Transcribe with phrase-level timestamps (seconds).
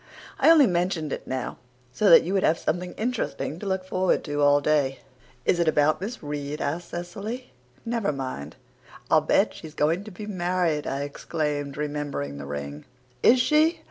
[0.39, 1.57] I only mentioned it now
[1.93, 5.01] so that you would have something interesting to look forward to all day."
[5.45, 7.51] "Is it about Miss Reade?" asked Cecily.
[7.85, 8.55] "Never mind."
[9.11, 12.85] "I'll bet she's going to be married," I exclaimed, remembering the ring.
[13.21, 13.79] "Is she?"